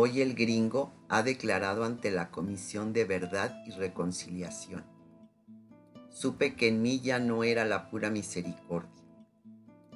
Hoy 0.00 0.20
el 0.20 0.36
gringo 0.36 0.92
ha 1.08 1.24
declarado 1.24 1.82
ante 1.82 2.12
la 2.12 2.30
Comisión 2.30 2.92
de 2.92 3.04
Verdad 3.04 3.64
y 3.66 3.72
Reconciliación. 3.72 4.84
Supe 6.08 6.54
que 6.54 6.68
en 6.68 6.82
mí 6.82 7.00
ya 7.00 7.18
no 7.18 7.42
era 7.42 7.64
la 7.64 7.90
pura 7.90 8.08
misericordia. 8.08 9.02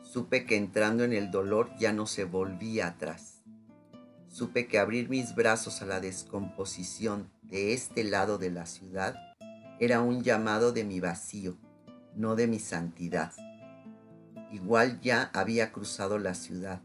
Supe 0.02 0.44
que 0.44 0.56
entrando 0.56 1.04
en 1.04 1.12
el 1.12 1.30
dolor 1.30 1.70
ya 1.78 1.92
no 1.92 2.08
se 2.08 2.24
volvía 2.24 2.88
atrás. 2.88 3.44
Supe 4.26 4.66
que 4.66 4.80
abrir 4.80 5.08
mis 5.08 5.36
brazos 5.36 5.82
a 5.82 5.86
la 5.86 6.00
descomposición 6.00 7.30
de 7.42 7.72
este 7.72 8.02
lado 8.02 8.38
de 8.38 8.50
la 8.50 8.66
ciudad 8.66 9.14
era 9.78 10.00
un 10.00 10.24
llamado 10.24 10.72
de 10.72 10.82
mi 10.82 10.98
vacío, 10.98 11.56
no 12.16 12.34
de 12.34 12.48
mi 12.48 12.58
santidad. 12.58 13.30
Igual 14.50 15.00
ya 15.00 15.30
había 15.32 15.70
cruzado 15.70 16.18
la 16.18 16.34
ciudad 16.34 16.82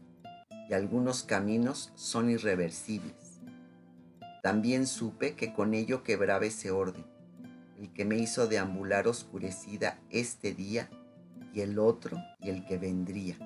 y 0.68 0.74
algunos 0.74 1.22
caminos 1.22 1.92
son 1.94 2.30
irreversibles. 2.30 3.40
También 4.42 4.86
supe 4.86 5.34
que 5.34 5.52
con 5.52 5.74
ello 5.74 6.02
quebraba 6.02 6.46
ese 6.46 6.70
orden, 6.70 7.04
el 7.78 7.92
que 7.92 8.04
me 8.04 8.16
hizo 8.16 8.46
deambular 8.46 9.08
oscurecida 9.08 9.98
este 10.10 10.54
día 10.54 10.90
y 11.52 11.60
el 11.60 11.78
otro 11.78 12.18
y 12.40 12.50
el 12.50 12.64
que 12.66 12.78
vendría, 12.78 13.36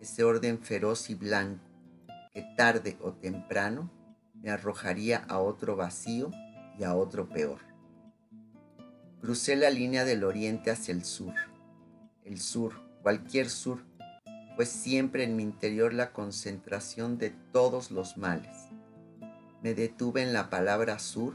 ese 0.00 0.24
orden 0.24 0.58
feroz 0.58 1.10
y 1.10 1.14
blanco 1.14 1.74
que 2.34 2.42
tarde 2.56 2.98
o 3.00 3.12
temprano 3.12 3.90
me 4.34 4.50
arrojaría 4.50 5.24
a 5.28 5.38
otro 5.38 5.76
vacío 5.76 6.32
y 6.78 6.82
a 6.82 6.96
otro 6.96 7.28
peor. 7.28 7.60
Crucé 9.20 9.54
la 9.54 9.70
línea 9.70 10.04
del 10.04 10.24
oriente 10.24 10.72
hacia 10.72 10.92
el 10.92 11.04
sur. 11.04 11.32
El 12.24 12.40
sur, 12.40 12.74
cualquier 13.02 13.48
sur, 13.48 13.84
fue 14.54 14.66
siempre 14.66 15.24
en 15.24 15.34
mi 15.36 15.42
interior 15.42 15.92
la 15.92 16.12
concentración 16.12 17.18
de 17.18 17.30
todos 17.52 17.90
los 17.90 18.16
males. 18.16 18.68
Me 19.62 19.74
detuve 19.74 20.22
en 20.22 20.32
la 20.32 20.48
palabra 20.48 20.98
sur 20.98 21.34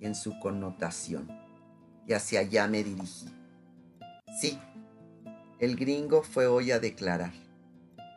y 0.00 0.06
en 0.06 0.14
su 0.14 0.38
connotación, 0.38 1.28
y 2.06 2.14
hacia 2.14 2.40
allá 2.40 2.66
me 2.66 2.82
dirigí. 2.82 3.28
Sí, 4.40 4.58
el 5.58 5.76
gringo 5.76 6.22
fue 6.22 6.46
hoy 6.46 6.70
a 6.70 6.80
declarar. 6.80 7.32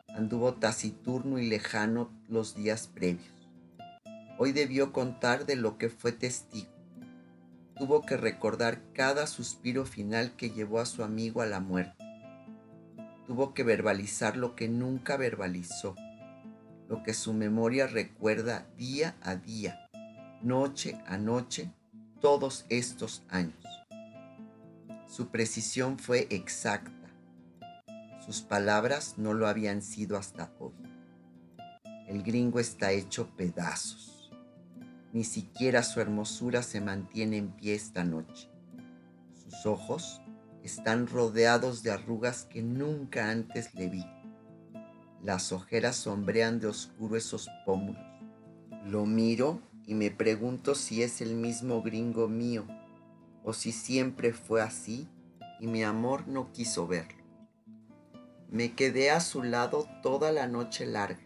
Anduvo 0.08 0.54
taciturno 0.54 1.38
y 1.38 1.48
lejano 1.48 2.10
los 2.28 2.54
días 2.54 2.88
previos. 2.88 3.28
Hoy 4.38 4.52
debió 4.52 4.92
contar 4.92 5.44
de 5.44 5.56
lo 5.56 5.76
que 5.78 5.90
fue 5.90 6.12
testigo. 6.12 6.70
Tuvo 7.76 8.02
que 8.02 8.16
recordar 8.16 8.80
cada 8.94 9.26
suspiro 9.26 9.84
final 9.84 10.34
que 10.36 10.50
llevó 10.50 10.80
a 10.80 10.86
su 10.86 11.04
amigo 11.04 11.42
a 11.42 11.46
la 11.46 11.60
muerte 11.60 11.97
tuvo 13.28 13.52
que 13.52 13.62
verbalizar 13.62 14.38
lo 14.38 14.56
que 14.56 14.68
nunca 14.68 15.18
verbalizó, 15.18 15.94
lo 16.88 17.02
que 17.02 17.12
su 17.12 17.34
memoria 17.34 17.86
recuerda 17.86 18.66
día 18.78 19.16
a 19.20 19.36
día, 19.36 19.86
noche 20.40 20.98
a 21.06 21.18
noche, 21.18 21.70
todos 22.22 22.64
estos 22.70 23.22
años. 23.28 23.62
Su 25.06 25.28
precisión 25.28 25.98
fue 25.98 26.26
exacta. 26.30 26.90
Sus 28.24 28.40
palabras 28.40 29.18
no 29.18 29.34
lo 29.34 29.46
habían 29.46 29.82
sido 29.82 30.16
hasta 30.16 30.50
hoy. 30.58 30.72
El 32.06 32.22
gringo 32.22 32.60
está 32.60 32.92
hecho 32.92 33.28
pedazos. 33.36 34.32
Ni 35.12 35.24
siquiera 35.24 35.82
su 35.82 36.00
hermosura 36.00 36.62
se 36.62 36.80
mantiene 36.80 37.36
en 37.36 37.50
pie 37.50 37.74
esta 37.74 38.04
noche. 38.04 38.48
Sus 39.34 39.66
ojos 39.66 40.22
están 40.68 41.06
rodeados 41.06 41.82
de 41.82 41.90
arrugas 41.90 42.44
que 42.44 42.62
nunca 42.62 43.30
antes 43.30 43.74
le 43.74 43.88
vi. 43.88 44.04
Las 45.24 45.50
ojeras 45.50 45.96
sombrean 45.96 46.60
de 46.60 46.66
oscuro 46.66 47.16
esos 47.16 47.48
pómulos. 47.64 48.04
Lo 48.84 49.06
miro 49.06 49.62
y 49.86 49.94
me 49.94 50.10
pregunto 50.10 50.74
si 50.74 51.02
es 51.02 51.22
el 51.22 51.34
mismo 51.34 51.80
gringo 51.80 52.28
mío 52.28 52.66
o 53.44 53.54
si 53.54 53.72
siempre 53.72 54.34
fue 54.34 54.60
así 54.60 55.08
y 55.58 55.66
mi 55.66 55.82
amor 55.84 56.28
no 56.28 56.52
quiso 56.52 56.86
verlo. 56.86 57.24
Me 58.50 58.74
quedé 58.74 59.10
a 59.10 59.20
su 59.20 59.42
lado 59.42 59.88
toda 60.02 60.32
la 60.32 60.46
noche 60.46 60.84
larga. 60.84 61.24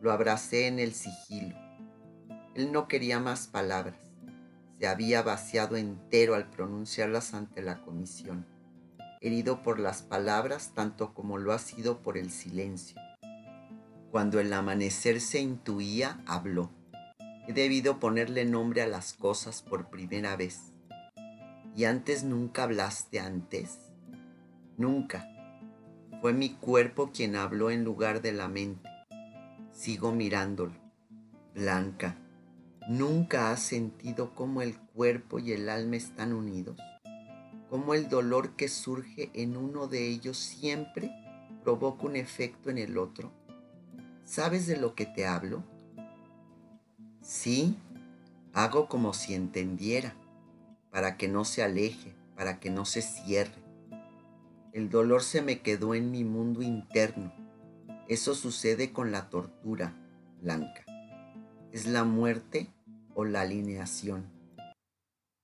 Lo 0.00 0.12
abracé 0.12 0.68
en 0.68 0.78
el 0.78 0.94
sigilo. 0.94 1.56
Él 2.54 2.70
no 2.70 2.86
quería 2.86 3.18
más 3.18 3.48
palabras 3.48 4.07
se 4.78 4.86
había 4.86 5.22
vaciado 5.22 5.76
entero 5.76 6.34
al 6.34 6.50
pronunciarlas 6.50 7.34
ante 7.34 7.62
la 7.62 7.82
comisión, 7.82 8.46
herido 9.20 9.62
por 9.62 9.80
las 9.80 10.02
palabras 10.02 10.72
tanto 10.74 11.14
como 11.14 11.38
lo 11.38 11.52
ha 11.52 11.58
sido 11.58 12.00
por 12.00 12.16
el 12.16 12.30
silencio. 12.30 13.00
Cuando 14.10 14.40
el 14.40 14.52
amanecer 14.52 15.20
se 15.20 15.40
intuía, 15.40 16.22
habló. 16.26 16.70
He 17.48 17.52
debido 17.52 17.98
ponerle 17.98 18.44
nombre 18.44 18.82
a 18.82 18.86
las 18.86 19.14
cosas 19.14 19.62
por 19.62 19.90
primera 19.90 20.36
vez. 20.36 20.72
¿Y 21.74 21.84
antes 21.84 22.22
nunca 22.24 22.64
hablaste 22.64 23.20
antes? 23.20 23.78
Nunca. 24.76 25.28
Fue 26.20 26.32
mi 26.32 26.50
cuerpo 26.50 27.10
quien 27.12 27.36
habló 27.36 27.70
en 27.70 27.84
lugar 27.84 28.22
de 28.22 28.32
la 28.32 28.48
mente. 28.48 28.88
Sigo 29.72 30.12
mirándolo. 30.12 30.74
Blanca 31.54 32.16
¿Nunca 32.88 33.50
has 33.50 33.60
sentido 33.60 34.34
cómo 34.34 34.62
el 34.62 34.78
cuerpo 34.78 35.38
y 35.38 35.52
el 35.52 35.68
alma 35.68 35.96
están 35.96 36.32
unidos? 36.32 36.80
¿Cómo 37.68 37.92
el 37.92 38.08
dolor 38.08 38.56
que 38.56 38.68
surge 38.68 39.30
en 39.34 39.58
uno 39.58 39.88
de 39.88 40.08
ellos 40.08 40.38
siempre 40.38 41.12
provoca 41.62 42.06
un 42.06 42.16
efecto 42.16 42.70
en 42.70 42.78
el 42.78 42.96
otro? 42.96 43.30
¿Sabes 44.24 44.66
de 44.66 44.78
lo 44.78 44.94
que 44.94 45.04
te 45.04 45.26
hablo? 45.26 45.62
Sí, 47.20 47.76
hago 48.54 48.88
como 48.88 49.12
si 49.12 49.34
entendiera, 49.34 50.14
para 50.90 51.18
que 51.18 51.28
no 51.28 51.44
se 51.44 51.62
aleje, 51.62 52.14
para 52.36 52.58
que 52.58 52.70
no 52.70 52.86
se 52.86 53.02
cierre. 53.02 53.62
El 54.72 54.88
dolor 54.88 55.22
se 55.22 55.42
me 55.42 55.60
quedó 55.60 55.94
en 55.94 56.10
mi 56.10 56.24
mundo 56.24 56.62
interno. 56.62 57.34
Eso 58.08 58.34
sucede 58.34 58.94
con 58.94 59.12
la 59.12 59.28
tortura, 59.28 59.92
Blanca. 60.40 60.86
Es 61.70 61.84
la 61.84 62.04
muerte 62.04 62.70
o 63.18 63.24
la 63.24 63.40
alineación. 63.40 64.30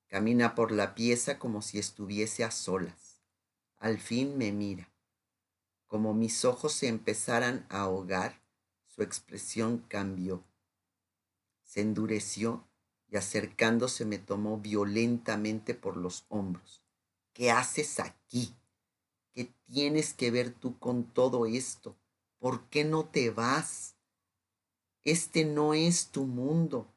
Camina 0.06 0.54
por 0.54 0.70
la 0.70 0.94
pieza 0.94 1.40
como 1.40 1.60
si 1.60 1.80
estuviese 1.80 2.44
a 2.44 2.52
solas. 2.52 3.20
Al 3.78 3.98
fin 3.98 4.38
me 4.38 4.52
mira. 4.52 4.92
Como 5.88 6.14
mis 6.14 6.44
ojos 6.44 6.72
se 6.72 6.86
empezaran 6.86 7.66
a 7.70 7.80
ahogar, 7.80 8.40
su 8.86 9.02
expresión 9.02 9.84
cambió. 9.88 10.44
Se 11.64 11.80
endureció 11.80 12.64
y 13.08 13.16
acercándose 13.16 14.04
me 14.04 14.18
tomó 14.18 14.58
violentamente 14.58 15.74
por 15.74 15.96
los 15.96 16.26
hombros. 16.28 16.80
¿Qué 17.32 17.50
haces 17.50 17.98
aquí? 17.98 18.54
¿Qué 19.32 19.52
tienes 19.66 20.14
que 20.14 20.30
ver 20.30 20.52
tú 20.52 20.78
con 20.78 21.12
todo 21.12 21.44
esto? 21.44 21.96
¿Por 22.38 22.68
qué 22.68 22.84
no 22.84 23.06
te 23.06 23.30
vas? 23.30 23.96
Este 25.02 25.44
no 25.44 25.74
es 25.74 26.12
tu 26.12 26.24
mundo. 26.24 26.93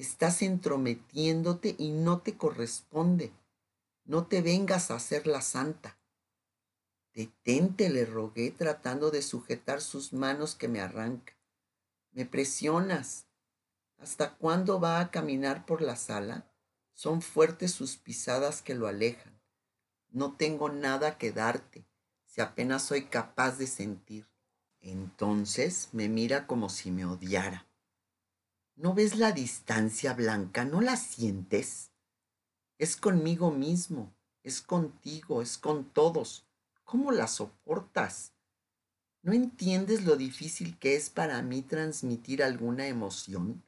Estás 0.00 0.40
entrometiéndote 0.40 1.74
y 1.76 1.90
no 1.90 2.22
te 2.22 2.38
corresponde. 2.38 3.34
No 4.06 4.28
te 4.28 4.40
vengas 4.40 4.90
a 4.90 4.94
hacer 4.94 5.26
la 5.26 5.42
santa. 5.42 5.98
Detente, 7.12 7.90
le 7.90 8.06
rogué 8.06 8.50
tratando 8.50 9.10
de 9.10 9.20
sujetar 9.20 9.82
sus 9.82 10.14
manos 10.14 10.54
que 10.54 10.68
me 10.68 10.80
arranca. 10.80 11.34
Me 12.12 12.24
presionas. 12.24 13.26
¿Hasta 13.98 14.36
cuándo 14.36 14.80
va 14.80 15.00
a 15.00 15.10
caminar 15.10 15.66
por 15.66 15.82
la 15.82 15.96
sala? 15.96 16.50
Son 16.94 17.20
fuertes 17.20 17.72
sus 17.72 17.98
pisadas 17.98 18.62
que 18.62 18.74
lo 18.74 18.86
alejan. 18.86 19.38
No 20.08 20.32
tengo 20.32 20.70
nada 20.70 21.18
que 21.18 21.30
darte, 21.30 21.84
si 22.24 22.40
apenas 22.40 22.84
soy 22.84 23.04
capaz 23.04 23.58
de 23.58 23.66
sentir. 23.66 24.26
Entonces 24.80 25.90
me 25.92 26.08
mira 26.08 26.46
como 26.46 26.70
si 26.70 26.90
me 26.90 27.04
odiara. 27.04 27.69
¿No 28.80 28.94
ves 28.94 29.16
la 29.16 29.32
distancia 29.32 30.14
blanca? 30.14 30.64
¿No 30.64 30.80
la 30.80 30.96
sientes? 30.96 31.90
Es 32.78 32.96
conmigo 32.96 33.50
mismo, 33.50 34.16
es 34.42 34.62
contigo, 34.62 35.42
es 35.42 35.58
con 35.58 35.84
todos. 35.92 36.46
¿Cómo 36.84 37.12
la 37.12 37.26
soportas? 37.26 38.32
¿No 39.20 39.34
entiendes 39.34 40.06
lo 40.06 40.16
difícil 40.16 40.78
que 40.78 40.96
es 40.96 41.10
para 41.10 41.42
mí 41.42 41.60
transmitir 41.60 42.42
alguna 42.42 42.86
emoción? 42.86 43.62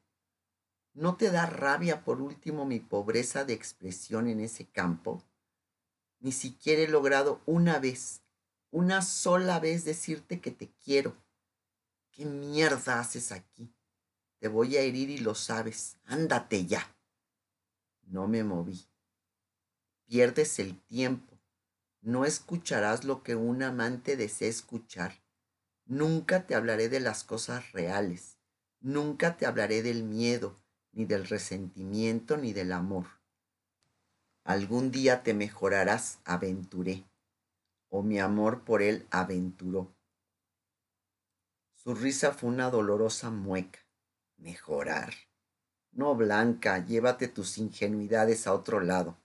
¿No 0.94 1.19
te 1.19 1.31
da 1.31 1.44
rabia 1.44 2.05
por 2.05 2.23
último 2.23 2.64
mi 2.64 2.81
pobreza 2.81 3.44
de 3.44 3.53
expresión 3.53 4.29
en 4.29 4.41
ese 4.41 4.64
campo? 4.64 5.23
Ni 6.20 6.32
siquiera 6.32 6.81
he 6.81 6.88
logrado 6.88 7.43
una 7.44 7.79
vez, 7.79 8.23
una 8.70 9.03
sola 9.03 9.61
vez 9.61 9.85
decirte 9.85 10.41
que 10.41 10.53
te 10.53 10.73
quiero. 10.82 11.14
¿Qué 12.12 12.25
mierda 12.25 12.99
haces 12.99 13.31
aquí? 13.31 13.70
Te 14.42 14.48
voy 14.48 14.76
a 14.76 14.80
herir 14.80 15.08
y 15.08 15.18
lo 15.18 15.36
sabes. 15.36 15.98
Ándate 16.04 16.66
ya. 16.66 16.96
No 18.02 18.26
me 18.26 18.42
moví. 18.42 18.88
Pierdes 20.06 20.58
el 20.58 20.80
tiempo. 20.80 21.38
No 22.00 22.24
escucharás 22.24 23.04
lo 23.04 23.22
que 23.22 23.36
un 23.36 23.62
amante 23.62 24.16
desea 24.16 24.48
escuchar. 24.48 25.22
Nunca 25.84 26.44
te 26.44 26.56
hablaré 26.56 26.88
de 26.88 26.98
las 26.98 27.22
cosas 27.22 27.70
reales, 27.70 28.36
Nunca 28.80 29.36
te 29.36 29.46
hablaré 29.46 29.80
del 29.80 30.02
miedo, 30.02 30.56
ni 30.90 31.04
del 31.04 31.28
resentimiento, 31.28 32.36
ni 32.36 32.52
del 32.52 32.72
amor. 32.72 33.06
Algún 34.42 34.90
día 34.90 35.22
te 35.22 35.34
mejorarás, 35.34 36.18
aventuré, 36.24 37.04
o 37.90 38.02
mi 38.02 38.18
amor 38.18 38.64
por 38.64 38.82
él 38.82 39.06
aventuró. 39.12 39.94
Su 41.74 41.94
risa 41.94 42.32
fue 42.32 42.50
una 42.50 42.70
dolorosa 42.70 43.30
mueca. 43.30 43.78
Mejorar. 44.42 45.14
No, 45.92 46.16
Blanca, 46.16 46.84
llévate 46.84 47.28
tus 47.28 47.58
ingenuidades 47.58 48.48
a 48.48 48.52
otro 48.52 48.80
lado. 48.80 49.16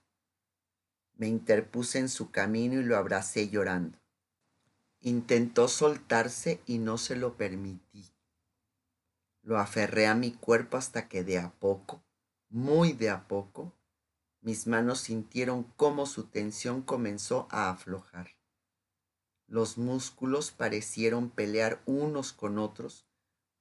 Me 1.16 1.26
interpuse 1.26 1.98
en 1.98 2.08
su 2.08 2.30
camino 2.30 2.80
y 2.80 2.84
lo 2.84 2.96
abracé 2.96 3.48
llorando. 3.48 3.98
Intentó 5.00 5.66
soltarse 5.66 6.60
y 6.66 6.78
no 6.78 6.98
se 6.98 7.16
lo 7.16 7.36
permití. 7.36 8.12
Lo 9.42 9.58
aferré 9.58 10.06
a 10.06 10.14
mi 10.14 10.30
cuerpo 10.30 10.76
hasta 10.76 11.08
que 11.08 11.24
de 11.24 11.38
a 11.38 11.50
poco, 11.50 12.00
muy 12.48 12.92
de 12.92 13.10
a 13.10 13.26
poco, 13.26 13.72
mis 14.40 14.68
manos 14.68 15.00
sintieron 15.00 15.64
cómo 15.64 16.06
su 16.06 16.28
tensión 16.28 16.80
comenzó 16.80 17.48
a 17.50 17.70
aflojar. 17.70 18.36
Los 19.48 19.78
músculos 19.78 20.52
parecieron 20.52 21.28
pelear 21.28 21.82
unos 21.86 22.32
con 22.32 22.58
otros 22.58 23.07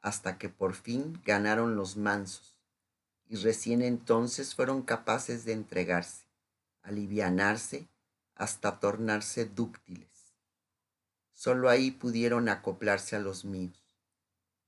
hasta 0.07 0.38
que 0.38 0.48
por 0.48 0.74
fin 0.74 1.21
ganaron 1.25 1.75
los 1.75 1.98
mansos 1.98 2.57
y 3.30 3.36
recién 3.36 3.81
entonces 3.81 4.56
fueron 4.56 4.81
capaces 4.83 5.44
de 5.44 5.51
entregarse, 5.51 6.25
alivianarse 6.81 7.89
hasta 8.36 8.80
tornarse 8.80 9.45
dúctiles. 9.45 10.33
Solo 11.33 11.69
ahí 11.69 11.92
pudieron 11.92 12.48
acoplarse 12.48 13.18
a 13.18 13.19
los 13.19 13.44
míos, 13.44 13.83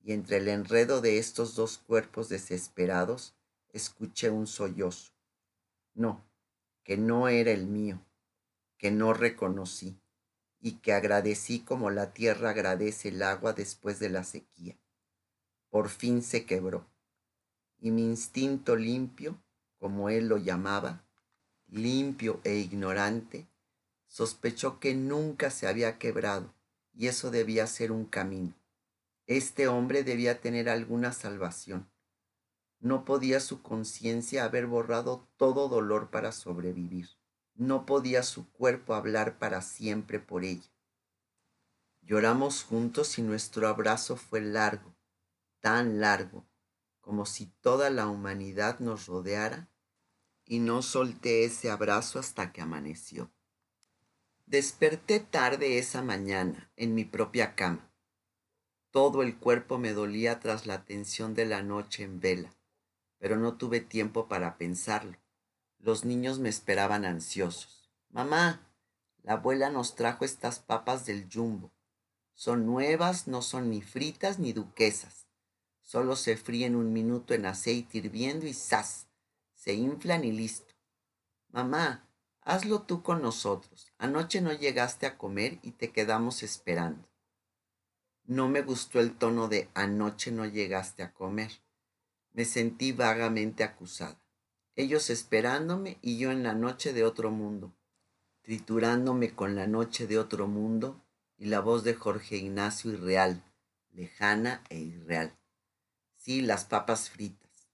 y 0.01 0.11
entre 0.11 0.37
el 0.37 0.49
enredo 0.49 0.99
de 0.99 1.19
estos 1.19 1.55
dos 1.55 1.77
cuerpos 1.77 2.27
desesperados 2.27 3.33
escuché 3.71 4.29
un 4.29 4.45
sollozo. 4.45 5.13
No, 5.93 6.25
que 6.83 6.97
no 6.97 7.29
era 7.29 7.51
el 7.51 7.65
mío, 7.65 8.01
que 8.77 8.91
no 8.91 9.13
reconocí 9.13 9.97
y 10.59 10.73
que 10.79 10.91
agradecí 10.91 11.61
como 11.61 11.89
la 11.89 12.11
tierra 12.11 12.49
agradece 12.49 13.09
el 13.09 13.23
agua 13.23 13.53
después 13.53 13.99
de 13.99 14.09
la 14.09 14.25
sequía. 14.25 14.77
Por 15.69 15.89
fin 15.89 16.21
se 16.21 16.45
quebró, 16.45 16.87
y 17.79 17.91
mi 17.91 18.03
instinto 18.03 18.75
limpio, 18.75 19.41
como 19.77 20.09
él 20.09 20.27
lo 20.27 20.37
llamaba, 20.37 21.03
limpio 21.67 22.41
e 22.43 22.55
ignorante, 22.55 23.47
sospechó 24.07 24.79
que 24.79 24.95
nunca 24.95 25.51
se 25.51 25.67
había 25.67 25.97
quebrado, 25.97 26.53
y 26.93 27.07
eso 27.07 27.31
debía 27.31 27.67
ser 27.67 27.91
un 27.91 28.05
camino. 28.05 28.53
Este 29.27 29.67
hombre 29.67 30.03
debía 30.03 30.41
tener 30.41 30.69
alguna 30.69 31.13
salvación. 31.13 31.87
No 32.79 33.05
podía 33.05 33.39
su 33.39 33.61
conciencia 33.61 34.45
haber 34.45 34.65
borrado 34.65 35.27
todo 35.37 35.69
dolor 35.69 36.09
para 36.09 36.31
sobrevivir. 36.31 37.09
No 37.53 37.85
podía 37.85 38.23
su 38.23 38.49
cuerpo 38.51 38.95
hablar 38.95 39.37
para 39.37 39.61
siempre 39.61 40.19
por 40.19 40.43
ella. 40.43 40.71
Lloramos 42.01 42.63
juntos 42.63 43.19
y 43.19 43.21
nuestro 43.21 43.67
abrazo 43.67 44.15
fue 44.15 44.41
largo, 44.41 44.95
tan 45.61 45.99
largo, 45.99 46.47
como 47.01 47.25
si 47.25 47.47
toda 47.61 47.89
la 47.89 48.07
humanidad 48.07 48.79
nos 48.79 49.07
rodeara, 49.07 49.69
y 50.45 50.59
no 50.59 50.81
solté 50.81 51.45
ese 51.45 51.69
abrazo 51.69 52.19
hasta 52.19 52.51
que 52.51 52.61
amaneció. 52.61 53.31
Desperté 54.45 55.19
tarde 55.19 55.77
esa 55.77 56.01
mañana 56.01 56.71
en 56.75 56.95
mi 56.95 57.05
propia 57.05 57.53
cama. 57.53 57.91
Todo 58.89 59.21
el 59.21 59.37
cuerpo 59.37 59.77
me 59.77 59.93
dolía 59.93 60.39
tras 60.39 60.65
la 60.65 60.85
tensión 60.85 61.35
de 61.35 61.45
la 61.45 61.61
noche 61.61 62.03
en 62.03 62.19
vela, 62.19 62.49
pero 63.19 63.37
no 63.37 63.57
tuve 63.57 63.79
tiempo 63.79 64.27
para 64.27 64.57
pensarlo. 64.57 65.17
Los 65.77 66.03
niños 66.03 66.39
me 66.39 66.49
esperaban 66.49 67.05
ansiosos. 67.05 67.91
Mamá, 68.09 68.67
la 69.21 69.33
abuela 69.33 69.69
nos 69.69 69.93
trajo 69.95 70.25
estas 70.25 70.59
papas 70.59 71.05
del 71.05 71.29
jumbo. 71.31 71.71
Son 72.33 72.65
nuevas, 72.65 73.27
no 73.27 73.43
son 73.43 73.69
ni 73.69 73.83
fritas 73.83 74.39
ni 74.39 74.51
duquesas. 74.51 75.28
Solo 75.89 76.15
se 76.15 76.37
fríen 76.37 76.75
un 76.75 76.93
minuto 76.93 77.33
en 77.33 77.45
aceite 77.45 77.97
hirviendo 77.97 78.45
y 78.45 78.53
¡zas! 78.53 79.07
Se 79.55 79.73
inflan 79.73 80.23
y 80.23 80.31
listo. 80.31 80.75
Mamá, 81.49 82.07
hazlo 82.41 82.83
tú 82.83 83.01
con 83.01 83.21
nosotros. 83.21 83.91
Anoche 83.97 84.41
no 84.41 84.53
llegaste 84.53 85.07
a 85.07 85.17
comer 85.17 85.57
y 85.63 85.71
te 85.71 85.91
quedamos 85.91 86.43
esperando. 86.43 87.09
No 88.25 88.47
me 88.49 88.61
gustó 88.61 88.99
el 88.99 89.15
tono 89.15 89.47
de 89.47 89.69
anoche 89.73 90.31
no 90.31 90.45
llegaste 90.45 91.01
a 91.01 91.13
comer. 91.13 91.51
Me 92.33 92.45
sentí 92.45 92.91
vagamente 92.91 93.63
acusada 93.63 94.19
ellos 94.79 95.09
esperándome 95.09 95.97
y 96.01 96.17
yo 96.17 96.31
en 96.31 96.41
la 96.41 96.53
noche 96.53 96.93
de 96.93 97.03
otro 97.03 97.31
mundo, 97.31 97.73
triturándome 98.43 99.35
con 99.35 99.53
la 99.53 99.67
noche 99.67 100.07
de 100.07 100.17
otro 100.17 100.47
mundo 100.47 101.03
y 101.37 101.47
la 101.47 101.59
voz 101.59 101.83
de 101.83 101.95
Jorge 101.95 102.37
Ignacio 102.37 102.93
irreal, 102.93 103.43
lejana 103.91 104.63
e 104.69 104.79
irreal. 104.79 105.38
Las 106.29 106.63
papas 106.65 107.09
fritas. 107.09 107.67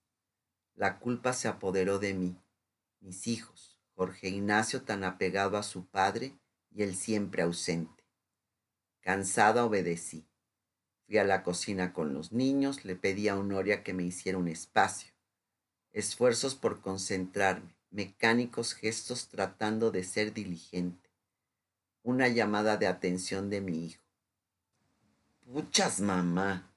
La 0.75 0.99
culpa 0.99 1.33
se 1.33 1.47
apoderó 1.49 1.99
de 1.99 2.13
mí, 2.13 2.37
mis 3.01 3.27
hijos, 3.27 3.79
Jorge 3.95 4.29
Ignacio 4.29 4.83
tan 4.83 5.03
apegado 5.03 5.57
a 5.57 5.63
su 5.63 5.85
padre 5.85 6.33
y 6.71 6.83
él 6.83 6.95
siempre 6.95 7.43
ausente. 7.43 8.03
Cansada 9.01 9.65
obedecí. 9.65 10.25
Fui 11.05 11.17
a 11.17 11.25
la 11.25 11.43
cocina 11.43 11.93
con 11.93 12.13
los 12.13 12.31
niños, 12.31 12.85
le 12.85 12.95
pedí 12.95 13.27
a 13.27 13.37
Honoria 13.37 13.83
que 13.83 13.93
me 13.93 14.03
hiciera 14.03 14.37
un 14.37 14.47
espacio 14.47 15.15
esfuerzos 15.95 16.55
por 16.55 16.81
concentrarme, 16.81 17.73
mecánicos 17.89 18.73
gestos 18.73 19.29
tratando 19.29 19.91
de 19.91 20.03
ser 20.03 20.33
diligente, 20.33 21.09
una 22.03 22.27
llamada 22.27 22.75
de 22.75 22.87
atención 22.87 23.49
de 23.49 23.61
mi 23.61 23.85
hijo. 23.85 24.03
Puchas, 25.45 26.01
mamá, 26.01 26.74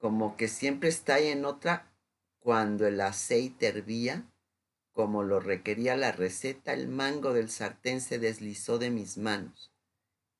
como 0.00 0.34
que 0.36 0.48
siempre 0.48 0.88
está 0.88 1.18
en 1.18 1.44
otra 1.44 1.92
cuando 2.38 2.86
el 2.86 3.02
aceite 3.02 3.66
hervía, 3.66 4.26
como 4.92 5.22
lo 5.22 5.40
requería 5.40 5.94
la 5.94 6.10
receta, 6.10 6.72
el 6.72 6.88
mango 6.88 7.34
del 7.34 7.50
sartén 7.50 8.00
se 8.00 8.18
deslizó 8.18 8.78
de 8.78 8.90
mis 8.90 9.18
manos 9.18 9.70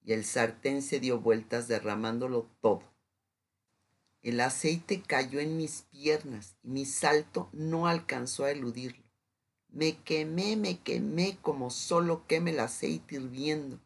y 0.02 0.14
el 0.14 0.24
sartén 0.24 0.80
se 0.80 0.98
dio 0.98 1.20
vueltas 1.20 1.68
derramándolo 1.68 2.48
todo. 2.62 2.82
El 4.22 4.40
aceite 4.40 5.02
cayó 5.02 5.40
en 5.40 5.58
mis 5.58 5.82
piernas 5.82 6.56
y 6.62 6.68
mi 6.68 6.86
salto 6.86 7.50
no 7.52 7.86
alcanzó 7.86 8.44
a 8.44 8.50
eludirlo. 8.50 9.04
Me 9.68 9.98
quemé, 9.98 10.56
me 10.56 10.80
quemé 10.80 11.38
como 11.42 11.68
solo 11.70 12.26
queme 12.26 12.52
el 12.52 12.60
aceite 12.60 13.16
hirviendo. 13.16 13.78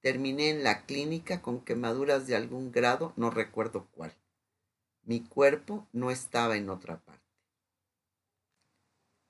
Terminé 0.00 0.50
en 0.50 0.64
la 0.64 0.84
clínica 0.86 1.40
con 1.40 1.60
quemaduras 1.60 2.26
de 2.26 2.34
algún 2.34 2.72
grado, 2.72 3.12
no 3.16 3.30
recuerdo 3.30 3.88
cuál. 3.92 4.16
Mi 5.04 5.20
cuerpo 5.20 5.86
no 5.92 6.10
estaba 6.10 6.56
en 6.56 6.70
otra 6.70 6.98
parte. 7.00 7.22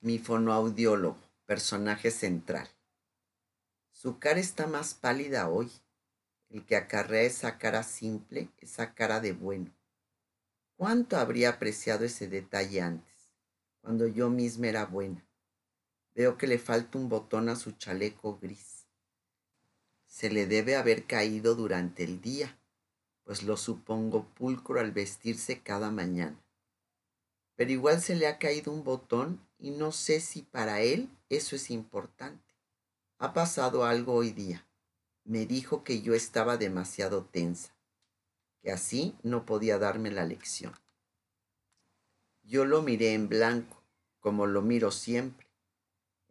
Mi 0.00 0.18
fonoaudiólogo, 0.18 1.18
personaje 1.46 2.10
central. 2.10 2.68
Su 3.90 4.18
cara 4.18 4.40
está 4.40 4.66
más 4.66 4.94
pálida 4.94 5.48
hoy. 5.48 5.70
El 6.48 6.64
que 6.66 6.76
acarrea 6.76 7.22
esa 7.22 7.58
cara 7.58 7.82
simple, 7.82 8.50
esa 8.60 8.94
cara 8.94 9.20
de 9.20 9.32
bueno 9.32 9.72
¿Cuánto 10.82 11.16
habría 11.16 11.50
apreciado 11.50 12.04
ese 12.04 12.26
detalle 12.26 12.80
antes, 12.80 13.32
cuando 13.82 14.08
yo 14.08 14.30
misma 14.30 14.66
era 14.66 14.84
buena? 14.84 15.24
Veo 16.12 16.36
que 16.36 16.48
le 16.48 16.58
falta 16.58 16.98
un 16.98 17.08
botón 17.08 17.48
a 17.48 17.54
su 17.54 17.70
chaleco 17.70 18.40
gris. 18.40 18.88
Se 20.06 20.28
le 20.28 20.46
debe 20.46 20.74
haber 20.74 21.06
caído 21.06 21.54
durante 21.54 22.02
el 22.02 22.20
día, 22.20 22.58
pues 23.32 23.44
lo 23.44 23.56
supongo 23.56 24.26
pulcro 24.34 24.78
al 24.78 24.92
vestirse 24.92 25.62
cada 25.62 25.90
mañana. 25.90 26.38
Pero 27.56 27.70
igual 27.70 28.02
se 28.02 28.14
le 28.14 28.26
ha 28.26 28.38
caído 28.38 28.70
un 28.70 28.84
botón 28.84 29.40
y 29.58 29.70
no 29.70 29.90
sé 29.90 30.20
si 30.20 30.42
para 30.42 30.82
él 30.82 31.08
eso 31.30 31.56
es 31.56 31.70
importante. 31.70 32.54
Ha 33.16 33.32
pasado 33.32 33.86
algo 33.86 34.12
hoy 34.12 34.32
día. 34.32 34.66
Me 35.24 35.46
dijo 35.46 35.82
que 35.82 36.02
yo 36.02 36.12
estaba 36.12 36.58
demasiado 36.58 37.24
tensa 37.24 37.74
que 38.60 38.70
así 38.70 39.16
no 39.22 39.46
podía 39.46 39.78
darme 39.78 40.10
la 40.10 40.26
lección. 40.26 40.74
Yo 42.42 42.66
lo 42.66 42.82
miré 42.82 43.14
en 43.14 43.30
blanco, 43.30 43.82
como 44.20 44.44
lo 44.44 44.60
miro 44.60 44.90
siempre. 44.90 45.46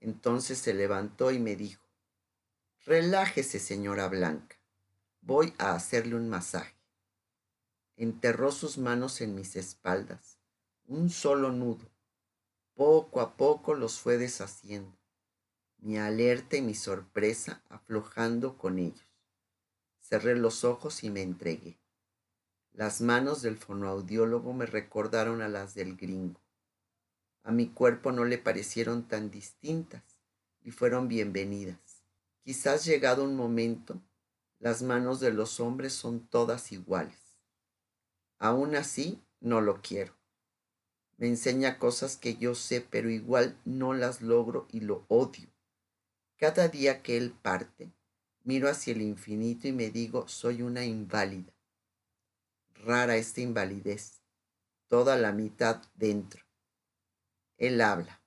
Entonces 0.01 0.59
se 0.59 0.75
levantó 0.75 1.31
y 1.31 1.39
me 1.39 1.55
dijo, 1.55 1.81
Relájese, 2.85 3.57
señora 3.57 4.07
Blanca, 4.07 4.55
voy 5.21 5.55
a 5.57 5.73
hacerle 5.73 6.13
un 6.13 6.29
masaje. 6.29 6.80
Enterró 8.01 8.51
sus 8.51 8.79
manos 8.79 9.21
en 9.21 9.35
mis 9.35 9.55
espaldas, 9.55 10.39
un 10.87 11.11
solo 11.11 11.51
nudo. 11.51 11.87
Poco 12.73 13.21
a 13.21 13.37
poco 13.37 13.75
los 13.75 13.99
fue 13.99 14.17
deshaciendo, 14.17 14.97
mi 15.77 15.99
alerta 15.99 16.57
y 16.57 16.63
mi 16.63 16.73
sorpresa 16.73 17.61
aflojando 17.69 18.57
con 18.57 18.79
ellos. 18.79 19.05
Cerré 19.99 20.35
los 20.35 20.63
ojos 20.63 21.03
y 21.03 21.11
me 21.11 21.21
entregué. 21.21 21.77
Las 22.71 23.01
manos 23.01 23.43
del 23.43 23.59
fonoaudiólogo 23.59 24.51
me 24.51 24.65
recordaron 24.65 25.43
a 25.43 25.47
las 25.47 25.75
del 25.75 25.95
gringo. 25.95 26.41
A 27.43 27.51
mi 27.51 27.67
cuerpo 27.67 28.11
no 28.11 28.25
le 28.25 28.39
parecieron 28.39 29.07
tan 29.07 29.29
distintas 29.29 30.01
y 30.63 30.71
fueron 30.71 31.07
bienvenidas. 31.07 32.01
Quizás 32.43 32.83
llegado 32.83 33.23
un 33.23 33.35
momento, 33.35 34.01
las 34.57 34.81
manos 34.81 35.19
de 35.19 35.31
los 35.31 35.59
hombres 35.59 35.93
son 35.93 36.25
todas 36.25 36.71
iguales. 36.71 37.20
Aún 38.41 38.75
así, 38.75 39.21
no 39.39 39.61
lo 39.61 39.81
quiero. 39.81 40.13
Me 41.15 41.27
enseña 41.27 41.79
cosas 41.79 42.17
que 42.17 42.35
yo 42.35 42.55
sé, 42.55 42.81
pero 42.81 43.09
igual 43.09 43.57
no 43.63 43.93
las 43.93 44.21
logro 44.21 44.67
y 44.71 44.81
lo 44.81 45.05
odio. 45.07 45.47
Cada 46.35 46.67
día 46.67 47.01
que 47.01 47.15
él 47.15 47.31
parte, 47.31 47.93
miro 48.43 48.67
hacia 48.67 48.93
el 48.93 49.01
infinito 49.01 49.69
y 49.69 49.71
me 49.71 49.89
digo, 49.89 50.27
soy 50.27 50.61
una 50.61 50.83
inválida 50.83 51.53
rara 52.83 53.15
esta 53.15 53.41
invalidez, 53.41 54.21
toda 54.87 55.15
la 55.15 55.31
mitad 55.31 55.81
dentro. 55.95 56.43
Él 57.57 57.81
habla. 57.81 58.21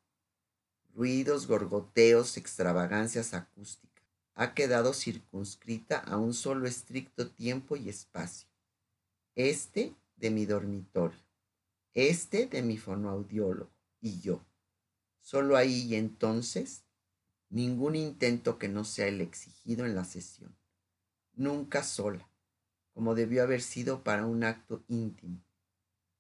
Ruidos, 0.95 1.49
gorgoteos, 1.49 2.37
extravagancias 2.37 3.35
acústicas. 3.35 4.05
Ha 4.37 4.55
quedado 4.55 4.95
circunscrita 4.95 5.99
a 5.99 6.17
un 6.17 6.35
solo 6.35 6.67
estricto 6.67 7.31
tiempo 7.31 7.77
y 7.77 7.89
espacio. 7.89 8.49
Este 9.35 9.95
de 10.17 10.31
mi 10.31 10.47
dormitorio, 10.47 11.21
este 11.93 12.47
de 12.47 12.63
mi 12.63 12.79
fonoaudiólogo 12.79 13.71
y 14.01 14.21
yo. 14.21 14.45
Solo 15.21 15.57
ahí 15.57 15.83
y 15.83 15.95
entonces 15.95 16.85
ningún 17.49 17.97
intento 17.97 18.59
que 18.59 18.69
no 18.69 18.85
sea 18.85 19.07
el 19.09 19.21
exigido 19.21 19.87
en 19.87 19.95
la 19.95 20.05
sesión. 20.05 20.57
Nunca 21.35 21.83
sola 21.83 22.29
como 22.95 23.17
debió 23.17 23.43
haber 23.43 23.61
sido 23.61 24.05
para 24.05 24.25
un 24.25 24.45
acto 24.45 24.85
íntimo. 24.89 25.45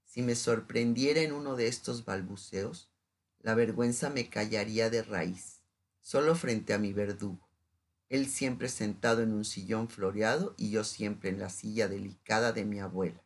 Si 0.04 0.22
me 0.22 0.34
sorprendiera 0.34 1.20
en 1.20 1.32
uno 1.32 1.56
de 1.56 1.68
estos 1.68 2.04
balbuceos, 2.04 2.90
la 3.38 3.54
vergüenza 3.54 4.10
me 4.10 4.28
callaría 4.28 4.90
de 4.90 5.02
raíz, 5.02 5.60
solo 6.00 6.34
frente 6.34 6.74
a 6.74 6.78
mi 6.78 6.92
verdugo, 6.92 7.48
él 8.08 8.26
siempre 8.26 8.68
sentado 8.68 9.22
en 9.22 9.32
un 9.32 9.44
sillón 9.44 9.88
floreado 9.88 10.54
y 10.56 10.70
yo 10.70 10.84
siempre 10.84 11.30
en 11.30 11.38
la 11.38 11.48
silla 11.48 11.88
delicada 11.88 12.52
de 12.52 12.64
mi 12.64 12.80
abuela. 12.80 13.23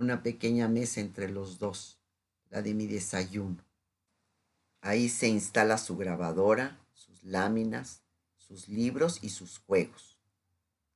Una 0.00 0.22
pequeña 0.22 0.66
mesa 0.66 1.02
entre 1.02 1.28
los 1.28 1.58
dos, 1.58 1.98
la 2.48 2.62
de 2.62 2.72
mi 2.72 2.86
desayuno. 2.86 3.62
Ahí 4.80 5.10
se 5.10 5.28
instala 5.28 5.76
su 5.76 5.98
grabadora, 5.98 6.80
sus 6.94 7.22
láminas, 7.22 8.00
sus 8.38 8.66
libros 8.68 9.18
y 9.22 9.28
sus 9.28 9.58
juegos. 9.58 10.18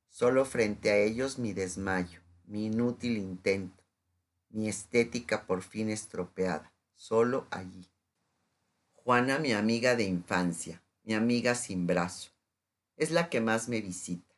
Solo 0.09 0.43
frente 0.43 0.89
a 0.89 0.97
ellos 0.97 1.37
mi 1.37 1.53
desmayo, 1.53 2.19
mi 2.45 2.65
inútil 2.65 3.17
intento, 3.17 3.83
mi 4.49 4.67
estética 4.67 5.45
por 5.45 5.61
fin 5.61 5.91
estropeada, 5.91 6.73
solo 6.95 7.45
allí. 7.51 7.85
Juana, 8.91 9.37
mi 9.37 9.51
amiga 9.51 9.95
de 9.95 10.05
infancia, 10.05 10.81
mi 11.03 11.13
amiga 11.13 11.53
sin 11.53 11.85
brazo, 11.85 12.31
es 12.97 13.11
la 13.11 13.29
que 13.29 13.39
más 13.39 13.69
me 13.69 13.81
visita. 13.81 14.34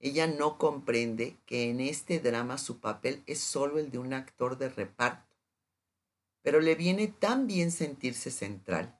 Ella 0.00 0.26
no 0.26 0.58
comprende 0.58 1.36
que 1.46 1.70
en 1.70 1.80
este 1.80 2.20
drama 2.20 2.58
su 2.58 2.78
papel 2.80 3.22
es 3.26 3.40
solo 3.40 3.78
el 3.78 3.90
de 3.90 3.98
un 3.98 4.12
actor 4.12 4.58
de 4.58 4.68
reparto, 4.68 5.36
pero 6.42 6.60
le 6.60 6.74
viene 6.74 7.08
tan 7.08 7.46
bien 7.46 7.70
sentirse 7.72 8.30
central. 8.30 8.98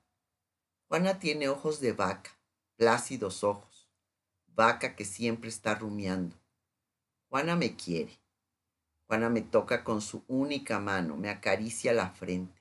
Juana 0.88 1.18
tiene 1.18 1.48
ojos 1.48 1.80
de 1.80 1.92
vaca, 1.92 2.30
plácidos 2.76 3.44
ojos 3.44 3.68
vaca 4.58 4.96
que 4.96 5.04
siempre 5.04 5.48
está 5.48 5.76
rumiando. 5.76 6.34
Juana 7.28 7.54
me 7.54 7.76
quiere. 7.76 8.18
Juana 9.06 9.30
me 9.30 9.40
toca 9.40 9.84
con 9.84 10.00
su 10.00 10.24
única 10.26 10.80
mano, 10.80 11.16
me 11.16 11.30
acaricia 11.30 11.92
la 11.92 12.10
frente. 12.10 12.60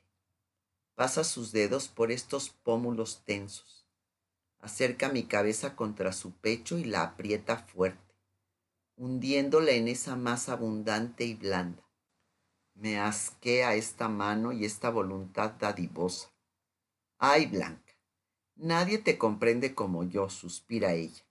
Pasa 0.93 1.23
sus 1.23 1.51
dedos 1.51 1.87
por 1.87 2.11
estos 2.11 2.49
pómulos 2.49 3.23
tensos. 3.25 3.87
Acerca 4.59 5.09
mi 5.09 5.23
cabeza 5.23 5.75
contra 5.75 6.13
su 6.13 6.33
pecho 6.33 6.77
y 6.77 6.83
la 6.83 7.01
aprieta 7.01 7.57
fuerte, 7.57 8.06
hundiéndola 8.97 9.71
en 9.71 9.87
esa 9.87 10.15
masa 10.15 10.53
abundante 10.53 11.23
y 11.23 11.35
blanda. 11.35 11.83
Me 12.73 12.99
asquea 12.99 13.75
esta 13.75 14.09
mano 14.09 14.51
y 14.51 14.65
esta 14.65 14.89
voluntad 14.89 15.51
dadivosa. 15.51 16.33
Ay, 17.19 17.45
Blanca, 17.45 17.93
nadie 18.55 18.97
te 18.97 19.17
comprende 19.17 19.75
como 19.75 20.03
yo, 20.03 20.29
suspira 20.29 20.93
ella. 20.93 21.23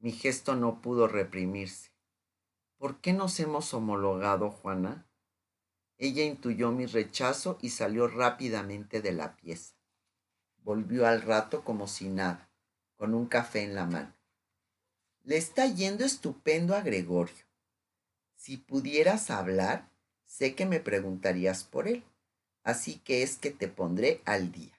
Mi 0.00 0.10
gesto 0.10 0.56
no 0.56 0.82
pudo 0.82 1.06
reprimirse. 1.06 1.92
¿Por 2.76 3.00
qué 3.00 3.12
nos 3.12 3.38
hemos 3.38 3.72
homologado, 3.72 4.50
Juana? 4.50 5.08
Ella 5.96 6.24
intuyó 6.24 6.72
mi 6.72 6.86
rechazo 6.86 7.56
y 7.62 7.70
salió 7.70 8.08
rápidamente 8.08 9.00
de 9.00 9.12
la 9.12 9.36
pieza. 9.36 9.76
Volvió 10.58 11.06
al 11.06 11.22
rato 11.22 11.62
como 11.62 11.86
si 11.86 12.08
nada, 12.08 12.50
con 12.96 13.14
un 13.14 13.26
café 13.26 13.62
en 13.62 13.74
la 13.76 13.86
mano. 13.86 14.13
Le 15.24 15.38
está 15.38 15.66
yendo 15.66 16.04
estupendo 16.04 16.76
a 16.76 16.82
Gregorio. 16.82 17.46
Si 18.36 18.58
pudieras 18.58 19.30
hablar, 19.30 19.90
sé 20.26 20.54
que 20.54 20.66
me 20.66 20.80
preguntarías 20.80 21.64
por 21.64 21.88
él, 21.88 22.04
así 22.62 22.98
que 22.98 23.22
es 23.22 23.38
que 23.38 23.50
te 23.50 23.68
pondré 23.68 24.20
al 24.26 24.52
día. 24.52 24.78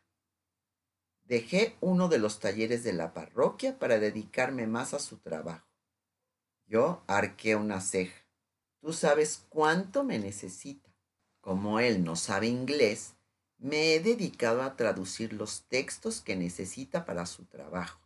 Dejé 1.24 1.76
uno 1.82 2.10
de 2.10 2.20
los 2.20 2.40
talleres 2.40 2.84
de 2.84 2.94
la 2.94 3.12
parroquia 3.12 3.80
para 3.80 3.98
dedicarme 3.98 4.68
más 4.68 4.94
a 4.94 5.00
su 5.00 5.18
trabajo. 5.18 5.68
Yo 6.68 7.04
arqué 7.08 7.56
una 7.56 7.82
ceja. 7.82 8.28
Tú 8.82 8.94
sabes 8.94 9.48
cuánto 9.50 10.04
me 10.04 10.20
necesita. 10.20 10.94
Como 11.42 11.80
él 11.80 12.04
no 12.04 12.16
sabe 12.16 12.46
inglés, 12.46 13.16
me 13.58 13.96
he 13.96 14.00
dedicado 14.00 14.62
a 14.62 14.76
traducir 14.76 15.34
los 15.34 15.64
textos 15.64 16.22
que 16.22 16.36
necesita 16.36 17.04
para 17.04 17.26
su 17.26 17.46
trabajo. 17.46 18.05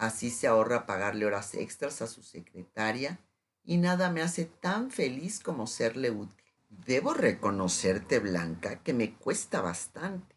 Así 0.00 0.30
se 0.30 0.46
ahorra 0.46 0.86
pagarle 0.86 1.26
horas 1.26 1.52
extras 1.52 2.00
a 2.00 2.06
su 2.06 2.22
secretaria 2.22 3.20
y 3.62 3.76
nada 3.76 4.10
me 4.10 4.22
hace 4.22 4.46
tan 4.46 4.90
feliz 4.90 5.40
como 5.40 5.66
serle 5.66 6.10
útil. 6.10 6.46
Debo 6.70 7.12
reconocerte, 7.12 8.18
Blanca, 8.18 8.82
que 8.82 8.94
me 8.94 9.12
cuesta 9.12 9.60
bastante. 9.60 10.34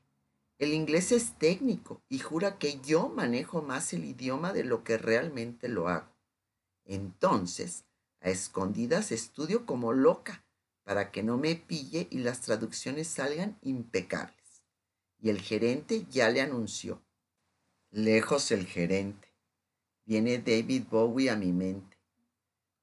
El 0.60 0.74
inglés 0.74 1.14
es 1.14 1.38
técnico 1.38 2.02
y 2.10 2.20
jura 2.20 2.58
que 2.58 2.82
yo 2.82 3.08
manejo 3.08 3.62
más 3.62 3.94
el 3.94 4.04
idioma 4.04 4.52
de 4.52 4.66
lo 4.66 4.84
que 4.84 4.98
realmente 4.98 5.70
lo 5.70 5.88
hago. 5.88 6.12
Entonces, 6.84 7.86
a 8.20 8.32
escondidas 8.32 9.14
estudio 9.14 9.66
como 9.66 9.94
loca 9.94 10.44
para 10.84 11.10
que 11.10 11.24
no 11.24 11.38
me 11.38 11.56
pille 11.56 12.10
y 12.12 12.18
las 12.18 12.42
traducciones 12.42 13.08
salgan 13.08 13.58
impecables. 13.62 14.66
Y 15.22 15.30
el 15.30 15.40
gerente 15.40 16.06
ya 16.12 16.30
le 16.30 16.42
anunció. 16.42 17.02
Lejos 17.92 18.52
el 18.52 18.66
gerente. 18.66 19.33
Viene 20.06 20.38
David 20.40 20.84
Bowie 20.90 21.30
a 21.30 21.38
mi 21.38 21.54
mente. 21.54 21.98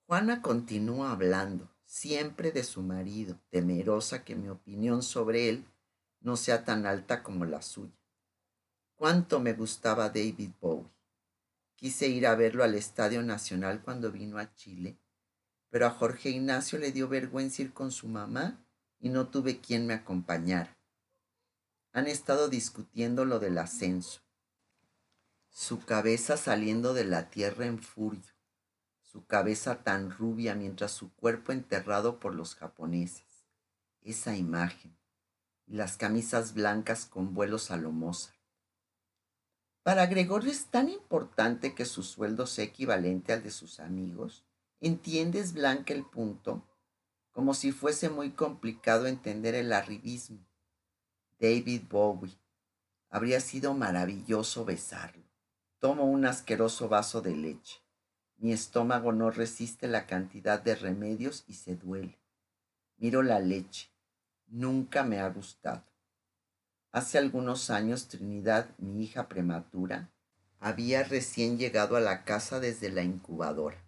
Juana 0.07 0.41
continúa 0.41 1.13
hablando, 1.13 1.71
siempre 1.85 2.51
de 2.51 2.65
su 2.65 2.83
marido, 2.83 3.39
temerosa 3.51 4.25
que 4.25 4.35
mi 4.35 4.49
opinión 4.49 5.03
sobre 5.03 5.51
él 5.51 5.67
no 6.21 6.37
sea 6.37 6.65
tan 6.65 6.87
alta 6.87 7.23
como 7.23 7.45
la 7.45 7.61
suya. 7.61 7.93
Cuánto 8.97 9.39
me 9.39 9.53
gustaba 9.53 10.09
David 10.09 10.51
Bowie. 10.61 10.91
Quise 11.77 12.09
ir 12.09 12.27
a 12.27 12.35
verlo 12.35 12.65
al 12.65 12.75
Estadio 12.75 13.23
Nacional 13.23 13.83
cuando 13.83 14.11
vino 14.11 14.39
a 14.39 14.55
Chile, 14.55 14.99
pero 15.69 15.87
a 15.87 15.91
Jorge 15.91 16.31
Ignacio 16.31 16.79
le 16.79 16.91
dio 16.91 17.09
vergüenza 17.09 17.63
ir 17.63 17.73
con 17.73 17.93
su 17.93 18.09
mamá 18.09 18.65
y 18.99 19.11
no 19.11 19.29
tuve 19.29 19.61
quien 19.61 19.87
me 19.87 19.95
acompañara. 19.95 20.77
Han 21.93 22.07
estado 22.07 22.49
discutiendo 22.49 23.25
lo 23.25 23.39
del 23.41 23.59
ascenso. 23.59 24.21
Su 25.51 25.81
cabeza 25.85 26.37
saliendo 26.37 26.95
de 26.95 27.05
la 27.05 27.31
tierra 27.31 27.67
en 27.67 27.79
furio, 27.79 28.23
su 29.03 29.27
cabeza 29.27 29.83
tan 29.83 30.11
rubia 30.11 30.55
mientras 30.55 30.93
su 30.93 31.13
cuerpo 31.15 31.53
enterrado 31.53 32.21
por 32.21 32.35
los 32.35 32.55
japoneses. 32.55 33.45
Esa 34.03 34.37
imagen 34.37 34.97
las 35.71 35.97
camisas 35.97 36.55
blancas 36.55 37.07
con 37.07 37.33
vuelos 37.33 37.71
a 37.71 37.81
Para 39.85 40.07
Gregorio 40.07 40.51
es 40.51 40.67
tan 40.67 40.89
importante 40.89 41.77
que 41.77 41.85
su 41.85 42.03
sueldo 42.03 42.49
sea 42.49 42.65
equivalente 42.65 43.33
al 43.33 43.45
de 43.45 43.53
sus 43.53 43.79
amigos. 43.79 44.45
¿Entiendes, 44.81 45.53
Blanca, 45.53 45.95
el 45.95 46.05
punto? 46.05 46.67
Como 47.31 47.55
si 47.55 47.71
fuese 47.71 48.09
muy 48.09 48.33
complicado 48.33 49.07
entender 49.07 49.55
el 49.55 49.73
arribismo. 49.73 50.45
David 51.39 51.83
Bowie. 51.89 52.37
Habría 53.09 53.41
sido 53.41 53.73
maravilloso 53.73 54.65
besarlo. 54.65 55.30
Tomo 55.81 56.05
un 56.05 56.25
asqueroso 56.25 56.89
vaso 56.89 57.21
de 57.21 57.35
leche. 57.35 57.83
Mi 58.37 58.53
estómago 58.53 59.13
no 59.13 59.31
resiste 59.31 59.89
la 59.89 60.07
cantidad 60.07 60.61
de 60.61 60.77
remedios 60.77 61.45
y 61.49 61.55
se 61.55 61.75
duele. 61.75 62.19
Miro 62.99 63.23
la 63.23 63.41
leche 63.41 63.91
nunca 64.51 65.05
me 65.05 65.21
ha 65.21 65.29
gustado. 65.29 65.85
Hace 66.93 67.19
algunos 67.19 67.71
años 67.71 68.09
Trinidad, 68.09 68.77
mi 68.79 69.05
hija 69.05 69.29
prematura, 69.29 70.11
había 70.59 71.05
recién 71.05 71.57
llegado 71.57 71.97
a 71.97 72.01
la 72.01 72.25
casa 72.25 72.61
desde 72.61 72.91
la 72.91 73.03
incubadora. 73.03 73.83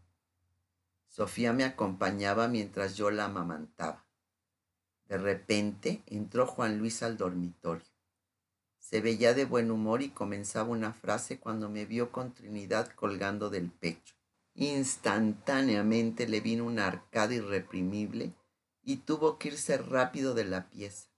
Sofía 1.08 1.52
me 1.52 1.64
acompañaba 1.64 2.48
mientras 2.48 2.96
yo 2.96 3.10
la 3.10 3.26
amamantaba. 3.26 4.06
De 5.08 5.18
repente 5.18 6.02
entró 6.06 6.46
Juan 6.46 6.78
Luis 6.78 7.02
al 7.02 7.16
dormitorio. 7.16 7.91
Se 8.92 9.00
veía 9.00 9.32
de 9.32 9.46
buen 9.46 9.70
humor 9.70 10.02
y 10.02 10.10
comenzaba 10.10 10.68
una 10.68 10.92
frase 10.92 11.40
cuando 11.40 11.70
me 11.70 11.86
vio 11.86 12.12
con 12.12 12.34
Trinidad 12.34 12.92
colgando 12.94 13.48
del 13.48 13.70
pecho. 13.70 14.14
Instantáneamente 14.54 16.28
le 16.28 16.42
vino 16.42 16.66
una 16.66 16.88
arcada 16.88 17.32
irreprimible 17.32 18.34
y 18.82 18.98
tuvo 18.98 19.38
que 19.38 19.48
irse 19.48 19.78
rápido 19.78 20.34
de 20.34 20.44
la 20.44 20.68
pieza. 20.68 21.08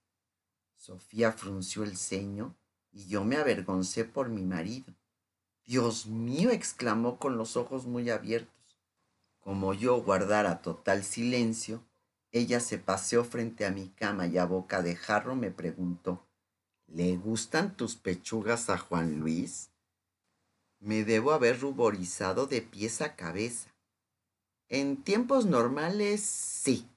Sofía 0.77 1.33
frunció 1.33 1.83
el 1.83 1.97
ceño 1.97 2.55
y 2.93 3.07
yo 3.07 3.25
me 3.25 3.35
avergoncé 3.35 4.05
por 4.05 4.29
mi 4.29 4.43
marido. 4.43 4.93
Dios 5.65 6.05
mío, 6.05 6.51
exclamó 6.51 7.19
con 7.19 7.37
los 7.37 7.57
ojos 7.57 7.87
muy 7.87 8.09
abiertos. 8.09 8.79
Como 9.41 9.73
yo 9.73 10.01
guardara 10.01 10.61
total 10.61 11.03
silencio, 11.03 11.83
ella 12.31 12.61
se 12.61 12.77
paseó 12.77 13.25
frente 13.25 13.65
a 13.65 13.71
mi 13.71 13.89
cama 13.89 14.27
y 14.27 14.37
a 14.37 14.45
boca 14.45 14.81
de 14.81 14.95
jarro 14.95 15.35
me 15.35 15.51
preguntó, 15.51 16.25
¿Le 16.87 17.17
gustan 17.17 17.75
tus 17.75 17.95
pechugas 17.95 18.69
a 18.69 18.77
Juan 18.77 19.19
Luis? 19.19 19.69
Me 20.79 21.03
debo 21.03 21.31
haber 21.31 21.59
ruborizado 21.59 22.45
de 22.45 22.61
pies 22.61 23.01
a 23.01 23.15
cabeza. 23.15 23.75
En 24.69 25.03
tiempos 25.03 25.45
normales, 25.45 26.21
sí. 26.21 26.87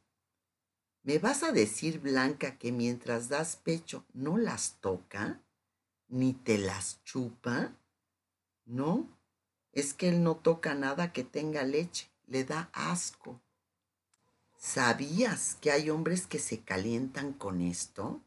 ¿Me 1.03 1.19
vas 1.19 1.43
a 1.43 1.53
decir, 1.53 2.01
Blanca, 2.01 2.59
que 2.59 2.71
mientras 2.71 3.29
das 3.29 3.57
pecho 3.57 4.05
no 4.13 4.37
las 4.37 4.79
toca? 4.81 5.41
¿Ni 6.09 6.35
te 6.35 6.59
las 6.59 7.03
chupa? 7.05 7.75
No, 8.67 9.09
es 9.73 9.95
que 9.95 10.11
él 10.11 10.23
no 10.23 10.37
toca 10.37 10.75
nada 10.75 11.13
que 11.13 11.25
tenga 11.25 11.63
leche, 11.63 12.11
le 12.27 12.45
da 12.45 12.71
asco. 12.73 13.41
¿Sabías 14.59 15.57
que 15.61 15.71
hay 15.71 15.89
hombres 15.89 16.27
que 16.27 16.39
se 16.39 16.61
calientan 16.61 17.33
con 17.33 17.63
esto? 17.63 18.21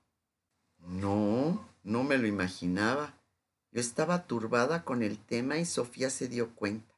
No, 0.88 1.68
no 1.84 2.04
me 2.04 2.18
lo 2.18 2.28
imaginaba. 2.28 3.14
Yo 3.72 3.80
estaba 3.80 4.28
turbada 4.28 4.84
con 4.84 5.04
el 5.04 5.18
tema 5.18 5.58
y 5.58 5.66
Sofía 5.66 6.10
se 6.10 6.28
dio 6.28 6.54
cuenta. 6.56 6.94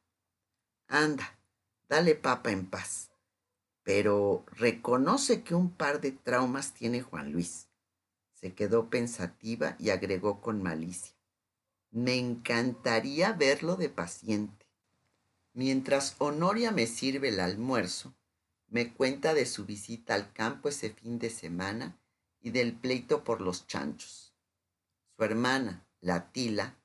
Anda, 0.88 1.38
dale 1.88 2.14
papa 2.14 2.50
en 2.50 2.66
paz. 2.66 3.10
Pero 3.82 4.44
reconoce 4.46 5.42
que 5.42 5.54
un 5.54 5.70
par 5.70 6.00
de 6.00 6.12
traumas 6.12 6.72
tiene 6.72 7.02
Juan 7.02 7.32
Luis. 7.32 7.68
Se 8.32 8.54
quedó 8.54 8.90
pensativa 8.90 9.76
y 9.78 9.90
agregó 9.90 10.40
con 10.40 10.62
malicia. 10.62 11.14
Me 11.90 12.16
encantaría 12.16 13.32
verlo 13.32 13.76
de 13.76 13.88
paciente. 13.88 14.66
Mientras 15.52 16.16
Honoria 16.18 16.72
me 16.72 16.86
sirve 16.86 17.28
el 17.28 17.38
almuerzo, 17.38 18.12
me 18.68 18.92
cuenta 18.92 19.34
de 19.34 19.46
su 19.46 19.64
visita 19.64 20.14
al 20.14 20.32
campo 20.32 20.68
ese 20.68 20.90
fin 20.90 21.20
de 21.20 21.30
semana 21.30 21.96
y 22.44 22.50
del 22.50 22.74
pleito 22.74 23.24
por 23.24 23.40
los 23.40 23.66
chanchos. 23.66 24.34
Su 25.16 25.24
hermana, 25.24 25.86
la 26.02 26.30
Tila, 26.30 26.76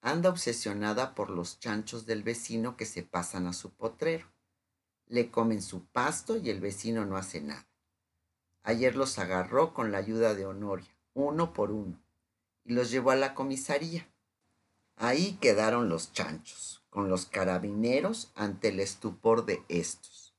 anda 0.00 0.30
obsesionada 0.30 1.16
por 1.16 1.28
los 1.28 1.58
chanchos 1.58 2.06
del 2.06 2.22
vecino 2.22 2.76
que 2.76 2.86
se 2.86 3.02
pasan 3.02 3.48
a 3.48 3.52
su 3.52 3.70
potrero. 3.70 4.28
Le 5.06 5.28
comen 5.28 5.60
su 5.60 5.84
pasto 5.86 6.36
y 6.36 6.50
el 6.50 6.60
vecino 6.60 7.04
no 7.04 7.16
hace 7.16 7.40
nada. 7.40 7.66
Ayer 8.62 8.94
los 8.94 9.18
agarró 9.18 9.74
con 9.74 9.90
la 9.90 9.98
ayuda 9.98 10.34
de 10.34 10.46
Honoria, 10.46 10.96
uno 11.14 11.52
por 11.52 11.72
uno, 11.72 12.00
y 12.64 12.74
los 12.74 12.88
llevó 12.92 13.10
a 13.10 13.16
la 13.16 13.34
comisaría. 13.34 14.08
Ahí 14.94 15.36
quedaron 15.40 15.88
los 15.88 16.12
chanchos, 16.12 16.84
con 16.90 17.08
los 17.08 17.26
carabineros 17.26 18.30
ante 18.36 18.68
el 18.68 18.78
estupor 18.78 19.46
de 19.46 19.64
estos. 19.68 20.36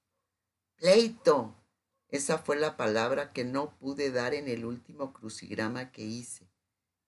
Pleito, 0.78 1.54
esa 2.10 2.40
fue 2.40 2.58
la 2.58 2.76
palabra 2.76 3.32
que 3.34 3.46
no 3.46 3.78
pude 3.78 4.12
dar 4.12 4.34
en 4.34 4.48
el 4.48 4.66
último 4.66 5.14
crucigrama 5.14 5.92
que 5.92 6.04
hice, 6.04 6.50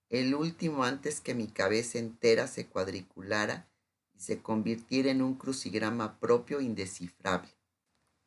el 0.10 0.36
último 0.36 0.84
antes 0.84 1.22
que 1.22 1.34
mi 1.34 1.48
cabeza 1.48 1.98
entera 1.98 2.48
se 2.48 2.68
cuadriculara 2.68 3.68
y 4.14 4.20
se 4.20 4.42
convirtiera 4.42 5.10
en 5.10 5.22
un 5.22 5.36
crucigrama 5.36 6.20
propio 6.20 6.62
indescifrable. 6.62 7.50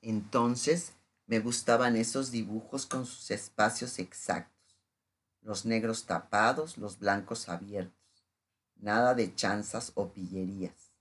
Entonces 0.00 0.94
me 1.26 1.38
gustaban 1.38 1.94
esos 1.94 2.30
dibujos 2.30 2.86
con 2.86 3.06
sus 3.06 3.30
espacios 3.30 3.98
exactos, 3.98 4.76
los 5.42 5.64
negros 5.64 6.06
tapados, 6.06 6.76
los 6.76 6.98
blancos 6.98 7.48
abiertos, 7.48 8.26
nada 8.76 9.14
de 9.14 9.32
chanzas 9.34 9.92
o 9.94 10.12
pillerías. 10.12 10.92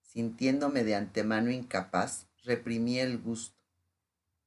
Sintiéndome 0.00 0.84
de 0.84 0.94
antemano 0.94 1.50
incapaz, 1.50 2.26
reprimí 2.44 2.98
el 2.98 3.18
gusto 3.18 3.55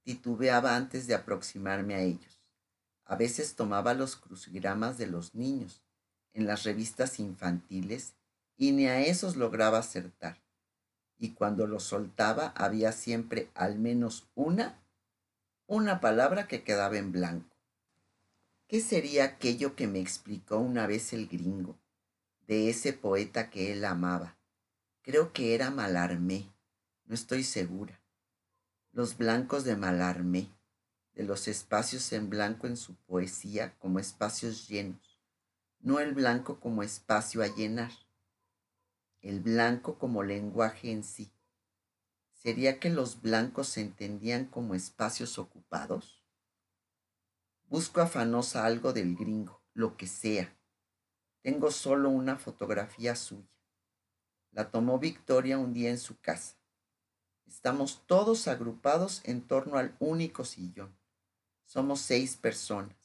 titubeaba 0.10 0.76
antes 0.76 1.06
de 1.06 1.14
aproximarme 1.14 1.94
a 1.94 2.02
ellos. 2.02 2.42
A 3.06 3.16
veces 3.16 3.54
tomaba 3.54 3.94
los 3.94 4.16
crucigramas 4.16 4.98
de 4.98 5.06
los 5.06 5.36
niños 5.36 5.84
en 6.34 6.48
las 6.48 6.64
revistas 6.64 7.20
infantiles 7.20 8.16
y 8.58 8.72
ni 8.72 8.88
a 8.88 9.02
esos 9.02 9.36
lograba 9.36 9.78
acertar. 9.78 10.42
Y 11.20 11.34
cuando 11.36 11.68
los 11.68 11.84
soltaba 11.84 12.54
había 12.56 12.92
siempre 12.92 13.52
al 13.54 13.78
menos 13.78 14.28
una, 14.34 14.80
una 15.68 16.02
palabra 16.02 16.48
que 16.48 16.64
quedaba 16.64 16.98
en 16.98 17.12
blanco. 17.12 17.56
¿Qué 18.68 18.82
sería 18.82 19.26
aquello 19.26 19.76
que 19.76 19.86
me 19.86 20.00
explicó 20.00 20.58
una 20.58 20.88
vez 20.88 21.14
el 21.14 21.28
gringo, 21.28 21.78
de 22.48 22.72
ese 22.72 22.94
poeta 22.94 23.52
que 23.52 23.74
él 23.74 23.86
amaba? 23.86 24.40
Creo 25.04 25.34
que 25.34 25.54
era 25.54 25.70
Malarmé, 25.70 26.52
no 27.06 27.14
estoy 27.14 27.44
segura 27.44 27.99
los 28.92 29.18
blancos 29.18 29.64
de 29.64 29.76
Malarmé, 29.76 30.52
de 31.14 31.24
los 31.24 31.48
espacios 31.48 32.12
en 32.14 32.30
blanco 32.30 32.68
en 32.68 32.76
su 32.78 32.96
poesía 32.96 33.78
como 33.78 34.00
espacios 34.00 34.68
llenos, 34.68 35.22
no 35.80 36.00
el 36.00 36.14
blanco 36.14 36.60
como 36.60 36.84
espacio 36.84 37.44
a 37.44 37.48
llenar, 37.48 37.92
el 39.22 39.40
blanco 39.42 39.98
como 40.00 40.24
lenguaje 40.24 40.92
en 40.92 41.04
sí. 41.04 41.32
¿Sería 42.34 42.80
que 42.80 42.90
los 42.90 43.22
blancos 43.22 43.68
se 43.68 43.82
entendían 43.82 44.46
como 44.46 44.76
espacios 44.76 45.38
ocupados? 45.38 46.24
Busco 47.66 48.02
afanosa 48.02 48.66
algo 48.66 48.94
del 48.94 49.16
gringo, 49.16 49.62
lo 49.74 49.98
que 49.98 50.08
sea. 50.08 50.58
Tengo 51.42 51.70
solo 51.70 52.10
una 52.10 52.38
fotografía 52.38 53.16
suya. 53.16 53.50
La 54.52 54.72
tomó 54.72 55.00
Victoria 55.00 55.58
un 55.58 55.74
día 55.74 55.90
en 55.90 56.00
su 56.00 56.20
casa. 56.20 56.59
Estamos 57.50 58.04
todos 58.06 58.48
agrupados 58.48 59.22
en 59.26 59.42
torno 59.42 59.80
al 59.80 59.96
único 60.00 60.46
sillón. 60.46 60.96
Somos 61.66 62.00
seis 62.00 62.38
personas. 62.38 62.96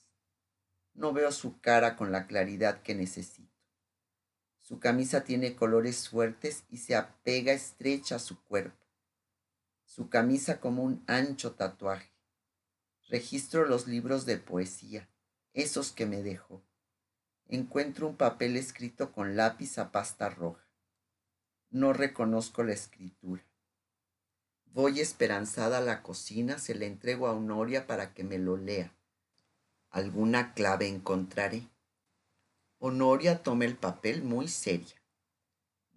No 0.93 1.15
veo 1.15 1.33
su 1.33 1.61
cara 1.63 1.97
con 1.97 2.13
la 2.13 2.27
claridad 2.27 2.83
que 2.83 2.95
necesito. 2.95 3.59
Su 4.61 4.79
camisa 4.81 5.25
tiene 5.25 5.57
colores 5.57 6.11
fuertes 6.11 6.65
y 6.69 6.77
se 6.77 6.95
apega 6.95 7.55
estrecha 7.55 8.17
a 8.17 8.19
su 8.19 8.39
cuerpo. 8.45 8.87
Su 9.87 10.11
camisa 10.11 10.61
como 10.61 10.83
un 10.83 11.03
ancho 11.07 11.53
tatuaje. 11.53 12.13
Registro 13.09 13.65
los 13.65 13.87
libros 13.87 14.27
de 14.27 14.37
poesía, 14.37 15.09
esos 15.55 15.91
que 15.91 16.05
me 16.05 16.23
dejó. 16.23 16.63
Encuentro 17.47 18.09
un 18.09 18.17
papel 18.19 18.59
escrito 18.59 19.11
con 19.11 19.37
lápiz 19.37 19.79
a 19.79 19.91
pasta 19.91 20.29
roja. 20.29 20.69
No 21.71 21.95
reconozco 21.95 22.63
la 22.63 22.75
escritura. 22.75 23.43
Voy 24.75 24.99
esperanzada 24.99 25.79
a 25.79 25.81
la 25.81 26.03
cocina, 26.03 26.59
se 26.59 26.75
le 26.75 26.89
entrego 26.89 27.29
a 27.29 27.33
Honoria 27.33 27.87
para 27.87 28.13
que 28.13 28.25
me 28.25 28.39
lo 28.39 28.57
lea. 28.57 28.93
Alguna 29.89 30.53
clave 30.53 30.89
encontraré. 30.89 31.69
Honoria 32.81 33.45
toma 33.45 33.67
el 33.67 33.77
papel 33.77 34.25
muy 34.25 34.49
seria. 34.49 35.01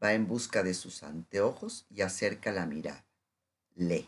Va 0.01 0.13
en 0.13 0.27
busca 0.27 0.61
de 0.61 0.75
sus 0.75 1.01
anteojos 1.01 1.87
y 1.89 2.01
acerca 2.01 2.51
la 2.51 2.67
mirada. 2.67 3.03
Lee. 3.73 4.07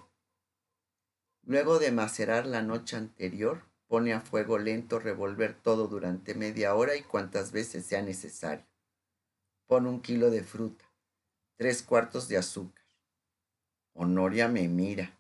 Luego 1.42 1.80
de 1.80 1.92
macerar 1.92 2.46
la 2.46 2.62
noche 2.62 2.96
anterior, 2.96 3.64
pone 3.88 4.14
a 4.14 4.22
fuego 4.22 4.60
lento 4.60 5.00
revolver 5.00 5.60
todo 5.60 5.88
durante 5.88 6.36
media 6.36 6.76
hora 6.76 6.96
y 6.96 7.02
cuantas 7.02 7.52
veces 7.52 7.88
sea 7.88 8.04
necesario. 8.04 8.68
Pone 9.66 9.90
un 9.90 10.00
kilo 10.00 10.30
de 10.30 10.44
fruta, 10.44 10.86
tres 11.58 11.82
cuartos 11.82 12.28
de 12.28 12.38
azúcar 12.38 12.79
Honoria 14.02 14.48
me 14.48 14.70
mira. 14.70 15.20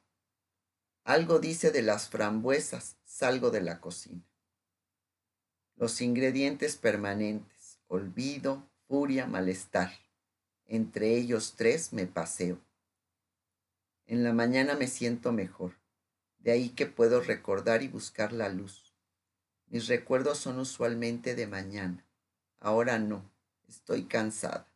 Algo 1.03 1.39
dice 1.39 1.71
de 1.71 1.81
las 1.81 2.07
frambuesas. 2.07 2.95
Salgo 3.03 3.51
de 3.51 3.59
la 3.59 3.81
cocina. 3.81 4.23
Los 5.75 5.99
ingredientes 5.99 6.77
permanentes. 6.77 7.81
Olvido, 7.89 8.69
furia, 8.87 9.27
malestar. 9.27 9.91
Entre 10.65 11.17
ellos 11.17 11.55
tres 11.57 11.91
me 11.91 12.07
paseo. 12.07 12.57
En 14.07 14.23
la 14.23 14.31
mañana 14.31 14.75
me 14.75 14.87
siento 14.87 15.33
mejor. 15.33 15.73
De 16.37 16.51
ahí 16.51 16.69
que 16.69 16.85
puedo 16.85 17.19
recordar 17.19 17.83
y 17.83 17.89
buscar 17.89 18.31
la 18.31 18.47
luz. 18.47 18.95
Mis 19.67 19.89
recuerdos 19.89 20.37
son 20.37 20.57
usualmente 20.57 21.35
de 21.35 21.47
mañana. 21.47 22.07
Ahora 22.61 22.97
no. 22.97 23.29
Estoy 23.67 24.05
cansada. 24.05 24.71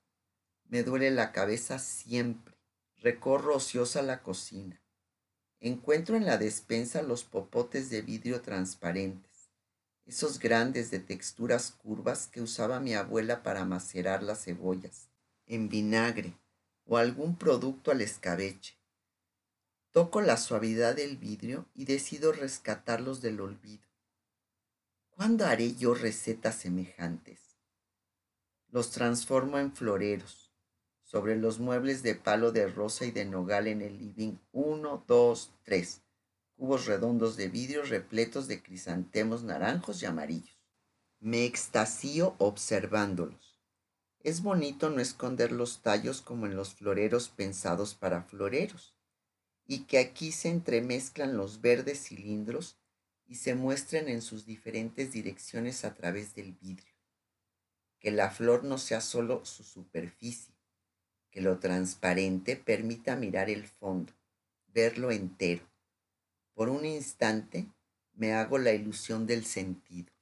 Me 0.68 0.84
duele 0.84 1.10
la 1.10 1.32
cabeza 1.32 1.80
siempre. 1.80 2.53
Recorro 3.04 3.58
ociosa 3.58 4.02
la 4.02 4.24
cocina. 4.24 4.82
encuentro 5.60 6.16
en 6.16 6.26
la 6.26 6.38
despensa 6.38 7.02
los 7.02 7.26
popotes 7.26 7.90
de 7.90 8.02
vidrio 8.02 8.42
transparentes, 8.42 9.52
esos 10.06 10.40
grandes 10.40 10.90
de 10.90 11.00
texturas 11.00 11.72
curvas 11.72 12.28
que 12.28 12.40
usaba 12.42 12.80
mi 12.80 12.94
abuela 12.94 13.44
para 13.44 13.66
macerar 13.66 14.24
las 14.24 14.46
cebollas, 14.46 15.10
en 15.48 15.68
vinagre 15.68 16.40
o 16.86 16.96
algún 16.96 17.38
producto 17.38 17.92
al 17.92 18.00
escabeche. 18.00 18.80
Toco 19.92 20.22
la 20.22 20.38
suavidad 20.38 20.96
del 20.96 21.18
vidrio 21.18 21.66
y 21.74 21.84
decido 21.84 22.32
rescatarlos 22.32 23.20
del 23.20 23.42
olvido. 23.42 23.86
¿Cuándo 25.10 25.46
haré 25.46 25.76
yo 25.76 25.94
recetas 25.94 26.56
semejantes? 26.56 27.58
Los 28.70 28.92
transformo 28.92 29.60
en 29.60 29.74
floreros. 29.74 30.43
Sobre 31.14 31.36
los 31.36 31.60
muebles 31.60 32.02
de 32.02 32.16
palo 32.16 32.52
de 32.52 32.66
rosa 32.66 33.06
y 33.06 33.12
de 33.12 33.24
nogal 33.24 33.68
en 33.68 33.84
el 33.84 34.00
living, 34.00 34.34
uno, 34.52 35.04
dos, 35.08 35.52
tres. 35.62 36.02
Cubos 36.56 36.88
redondos 36.88 37.38
de 37.38 37.50
vidrio 37.50 37.84
repletos 37.84 38.48
de 38.48 38.64
crisantemos 38.64 39.44
naranjos 39.44 40.02
y 40.02 40.08
amarillos. 40.08 40.60
Me 41.20 41.46
extasío 41.46 42.34
observándolos. 42.40 43.60
Es 44.22 44.42
bonito 44.42 44.90
no 44.90 45.02
esconder 45.02 45.52
los 45.52 45.84
tallos 45.84 46.20
como 46.24 46.48
en 46.48 46.56
los 46.56 46.74
floreros 46.74 47.30
pensados 47.30 47.94
para 47.94 48.24
floreros, 48.24 48.96
y 49.68 49.82
que 49.82 50.00
aquí 50.00 50.32
se 50.32 50.50
entremezclan 50.50 51.38
los 51.38 51.62
verdes 51.62 52.08
cilindros 52.08 52.80
y 53.28 53.36
se 53.36 53.54
muestren 53.54 54.10
en 54.10 54.24
sus 54.24 54.48
diferentes 54.48 55.12
direcciones 55.12 55.86
a 55.86 55.94
través 55.94 56.34
del 56.34 56.54
vidrio 56.54 56.92
que 58.04 58.12
la 58.12 58.30
flor 58.30 58.66
no 58.66 58.78
sea 58.78 59.00
solo 59.00 59.46
su 59.46 59.64
superficie, 59.64 60.53
que 61.34 61.42
lo 61.42 61.58
transparente 61.58 62.56
permita 62.56 63.16
mirar 63.16 63.50
el 63.50 63.66
fondo, 63.66 64.14
verlo 64.72 65.10
entero. 65.10 65.64
Por 66.54 66.70
un 66.70 66.86
instante 66.86 67.66
me 68.14 68.34
hago 68.34 68.60
la 68.60 68.72
ilusión 68.72 69.26
del 69.26 69.44
sentido. 69.44 70.13